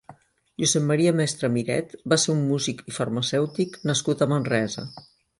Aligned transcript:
Josep 0.61 0.85
Maria 0.91 1.09
Mestre 1.17 1.49
Miret 1.57 1.91
va 2.13 2.17
ser 2.23 2.33
un 2.35 2.41
músic 2.51 2.81
i 2.91 2.93
farmacèutic 2.95 3.77
nascut 3.91 4.23
a 4.23 4.29
Manresa. 4.33 4.87